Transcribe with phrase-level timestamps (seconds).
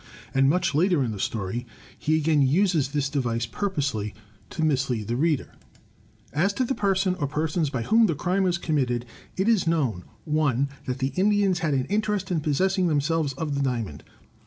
[0.33, 4.15] And much later in the story he again uses this device, pur posely
[4.49, 5.51] to mislead the reader:
[6.33, 9.05] "As to the person, or persons, by whom the crime was committed:
[9.37, 13.53] It is known (1) that the Indians had an interest in possessing them selves of
[13.53, 14.03] the Diamond.